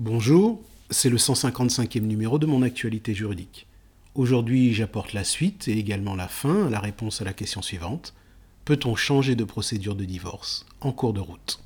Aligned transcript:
Bonjour, 0.00 0.60
c'est 0.90 1.08
le 1.08 1.16
155e 1.16 2.02
numéro 2.02 2.38
de 2.38 2.46
mon 2.46 2.62
actualité 2.62 3.14
juridique. 3.14 3.66
Aujourd'hui, 4.14 4.72
j'apporte 4.72 5.12
la 5.12 5.24
suite 5.24 5.66
et 5.66 5.76
également 5.76 6.14
la 6.14 6.28
fin 6.28 6.68
à 6.68 6.70
la 6.70 6.78
réponse 6.78 7.20
à 7.20 7.24
la 7.24 7.32
question 7.32 7.62
suivante. 7.62 8.14
Peut-on 8.64 8.94
changer 8.94 9.34
de 9.34 9.42
procédure 9.42 9.96
de 9.96 10.04
divorce 10.04 10.66
en 10.80 10.92
cours 10.92 11.14
de 11.14 11.18
route? 11.18 11.64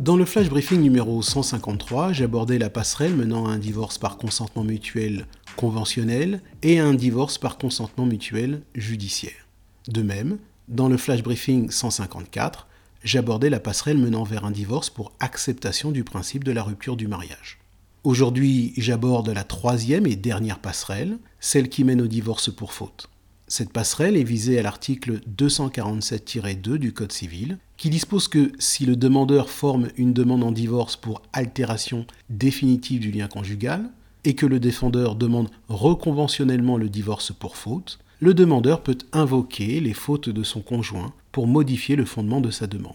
Dans 0.00 0.16
le 0.16 0.24
flash 0.24 0.48
briefing 0.48 0.80
numéro 0.80 1.22
153, 1.22 2.12
j'abordais 2.12 2.58
la 2.58 2.70
passerelle 2.70 3.14
menant 3.14 3.46
à 3.46 3.50
un 3.52 3.58
divorce 3.58 3.98
par 3.98 4.16
consentement 4.16 4.64
mutuel 4.64 5.26
conventionnel 5.56 6.40
et 6.62 6.78
un 6.78 6.94
divorce 6.94 7.38
par 7.38 7.58
consentement 7.58 8.06
mutuel 8.06 8.62
judiciaire. 8.74 9.48
De 9.88 10.02
même, 10.02 10.38
dans 10.68 10.88
le 10.88 10.96
flash 10.96 11.22
briefing 11.22 11.70
154, 11.70 12.66
j'abordais 13.02 13.50
la 13.50 13.60
passerelle 13.60 13.98
menant 13.98 14.24
vers 14.24 14.44
un 14.44 14.50
divorce 14.50 14.90
pour 14.90 15.12
acceptation 15.20 15.90
du 15.90 16.04
principe 16.04 16.44
de 16.44 16.52
la 16.52 16.62
rupture 16.62 16.96
du 16.96 17.06
mariage. 17.06 17.58
Aujourd'hui, 18.02 18.72
j'aborde 18.76 19.30
la 19.30 19.44
troisième 19.44 20.06
et 20.06 20.16
dernière 20.16 20.58
passerelle, 20.58 21.18
celle 21.40 21.68
qui 21.68 21.84
mène 21.84 22.02
au 22.02 22.06
divorce 22.06 22.54
pour 22.54 22.72
faute. 22.72 23.08
Cette 23.46 23.72
passerelle 23.72 24.16
est 24.16 24.24
visée 24.24 24.58
à 24.58 24.62
l'article 24.62 25.20
247-2 25.36 26.76
du 26.76 26.92
Code 26.92 27.12
civil, 27.12 27.58
qui 27.76 27.90
dispose 27.90 28.28
que 28.28 28.52
si 28.58 28.86
le 28.86 28.96
demandeur 28.96 29.50
forme 29.50 29.88
une 29.96 30.14
demande 30.14 30.44
en 30.44 30.52
divorce 30.52 30.96
pour 30.96 31.22
altération 31.32 32.06
définitive 32.30 33.00
du 33.00 33.10
lien 33.10 33.28
conjugal, 33.28 33.90
et 34.24 34.34
que 34.34 34.46
le 34.46 34.60
défendeur 34.60 35.16
demande 35.16 35.50
reconventionnellement 35.68 36.76
le 36.76 36.88
divorce 36.88 37.32
pour 37.32 37.56
faute, 37.56 37.98
le 38.20 38.34
demandeur 38.34 38.82
peut 38.82 38.98
invoquer 39.12 39.80
les 39.80 39.92
fautes 39.92 40.28
de 40.28 40.42
son 40.42 40.60
conjoint 40.60 41.12
pour 41.32 41.46
modifier 41.46 41.96
le 41.96 42.04
fondement 42.04 42.40
de 42.40 42.50
sa 42.50 42.66
demande. 42.66 42.94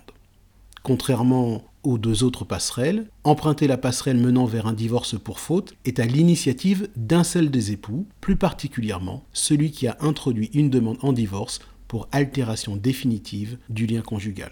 Contrairement 0.81 1.63
aux 1.83 1.97
deux 1.97 2.23
autres 2.23 2.45
passerelles, 2.45 3.07
emprunter 3.23 3.67
la 3.67 3.77
passerelle 3.77 4.17
menant 4.17 4.45
vers 4.45 4.67
un 4.67 4.73
divorce 4.73 5.17
pour 5.19 5.39
faute 5.39 5.73
est 5.85 5.99
à 5.99 6.05
l'initiative 6.05 6.89
d'un 6.95 7.23
seul 7.23 7.51
des 7.51 7.71
époux, 7.71 8.05
plus 8.21 8.35
particulièrement 8.35 9.23
celui 9.33 9.71
qui 9.71 9.87
a 9.87 9.97
introduit 10.01 10.49
une 10.53 10.69
demande 10.69 10.97
en 11.01 11.13
divorce 11.13 11.59
pour 11.87 12.07
altération 12.11 12.75
définitive 12.75 13.57
du 13.69 13.87
lien 13.87 14.01
conjugal. 14.01 14.51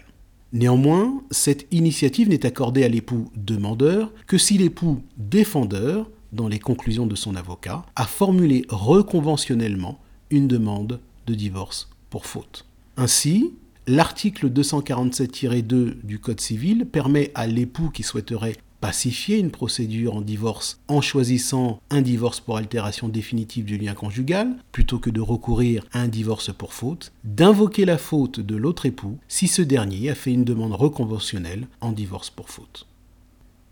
Néanmoins, 0.52 1.22
cette 1.30 1.66
initiative 1.70 2.28
n'est 2.28 2.46
accordée 2.46 2.84
à 2.84 2.88
l'époux 2.88 3.30
demandeur 3.36 4.12
que 4.26 4.38
si 4.38 4.56
l'époux 4.56 5.02
défendeur, 5.18 6.10
dans 6.32 6.48
les 6.48 6.58
conclusions 6.58 7.06
de 7.06 7.14
son 7.14 7.36
avocat, 7.36 7.84
a 7.96 8.04
formulé 8.04 8.64
reconventionnellement 8.68 9.98
une 10.30 10.48
demande 10.48 11.00
de 11.26 11.34
divorce 11.34 11.88
pour 12.10 12.26
faute. 12.26 12.66
Ainsi, 12.96 13.52
L'article 13.88 14.50
247-2 14.50 16.02
du 16.04 16.18
Code 16.18 16.42
civil 16.42 16.84
permet 16.84 17.30
à 17.34 17.46
l'époux 17.46 17.88
qui 17.88 18.02
souhaiterait 18.02 18.58
pacifier 18.82 19.38
une 19.38 19.50
procédure 19.50 20.14
en 20.14 20.20
divorce 20.20 20.78
en 20.88 21.00
choisissant 21.00 21.80
un 21.88 22.02
divorce 22.02 22.38
pour 22.38 22.58
altération 22.58 23.08
définitive 23.08 23.64
du 23.64 23.78
lien 23.78 23.94
conjugal, 23.94 24.56
plutôt 24.72 24.98
que 24.98 25.08
de 25.08 25.22
recourir 25.22 25.86
à 25.92 26.00
un 26.00 26.08
divorce 26.08 26.52
pour 26.52 26.74
faute, 26.74 27.12
d'invoquer 27.24 27.86
la 27.86 27.96
faute 27.96 28.40
de 28.40 28.56
l'autre 28.56 28.84
époux 28.84 29.16
si 29.26 29.48
ce 29.48 29.62
dernier 29.62 30.10
a 30.10 30.14
fait 30.14 30.34
une 30.34 30.44
demande 30.44 30.74
reconventionnelle 30.74 31.66
en 31.80 31.92
divorce 31.92 32.28
pour 32.28 32.50
faute. 32.50 32.86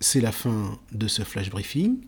C'est 0.00 0.22
la 0.22 0.32
fin 0.32 0.78
de 0.92 1.08
ce 1.08 1.24
flash 1.24 1.50
briefing. 1.50 1.98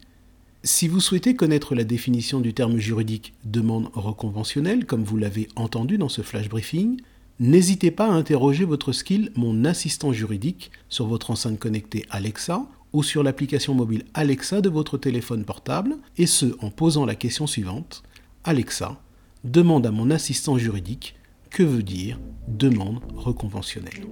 Si 0.64 0.88
vous 0.88 1.00
souhaitez 1.00 1.36
connaître 1.36 1.74
la 1.74 1.84
définition 1.84 2.40
du 2.40 2.52
terme 2.52 2.78
juridique 2.78 3.34
demande 3.44 3.90
reconventionnelle, 3.94 4.86
comme 4.86 5.04
vous 5.04 5.16
l'avez 5.16 5.48
entendu 5.56 5.98
dans 5.98 6.08
ce 6.08 6.22
flash 6.22 6.48
briefing, 6.48 7.00
N'hésitez 7.40 7.92
pas 7.92 8.06
à 8.06 8.14
interroger 8.14 8.64
votre 8.64 8.90
skill 8.90 9.30
Mon 9.36 9.64
assistant 9.64 10.12
juridique 10.12 10.72
sur 10.88 11.06
votre 11.06 11.30
enceinte 11.30 11.60
connectée 11.60 12.04
Alexa 12.10 12.66
ou 12.92 13.04
sur 13.04 13.22
l'application 13.22 13.74
mobile 13.74 14.04
Alexa 14.12 14.60
de 14.60 14.68
votre 14.68 14.98
téléphone 14.98 15.44
portable, 15.44 15.98
et 16.16 16.26
ce 16.26 16.46
en 16.60 16.70
posant 16.70 17.06
la 17.06 17.14
question 17.14 17.46
suivante. 17.46 18.02
Alexa, 18.42 19.00
demande 19.44 19.86
à 19.86 19.92
mon 19.92 20.10
assistant 20.10 20.58
juridique 20.58 21.14
que 21.50 21.62
veut 21.62 21.84
dire 21.84 22.18
demande 22.48 23.00
reconventionnelle? 23.14 24.06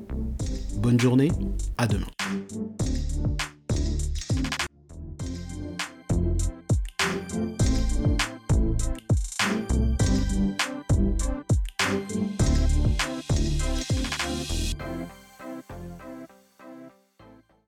Bonne 0.77 1.01
journée, 1.01 1.33
à 1.79 1.89
demain. 1.89 2.07